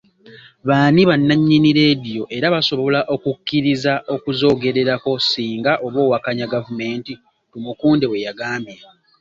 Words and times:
"Baani 0.67 1.01
bannannyini 1.09 1.69
leediyo 1.77 2.23
era 2.37 2.47
basobola 2.55 2.99
okukukkiriza 3.13 3.93
okuzoogererako 4.15 5.11
singa 5.29 5.71
oba 5.85 5.99
owakanya 6.07 6.45
gavuumenti,” 6.53 7.13
Tumukunde 7.51 8.05
bwe 8.07 8.25
yagambye. 8.27 8.79